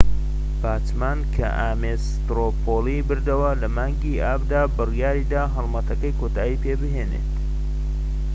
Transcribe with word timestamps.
باچمان 0.61 1.19
کە 1.35 1.47
ئامێس 1.59 2.01
سترۆ 2.15 2.47
پۆڵی 2.63 2.99
بردەوە 3.07 3.51
لە 3.61 3.67
مانگی 3.77 4.21
ئابدا 4.23 4.61
بڕیاریدا 4.75 5.43
هەلمەتەکەی 5.55 6.17
کۆتایی 6.19 6.61
پێبێنت 6.63 7.13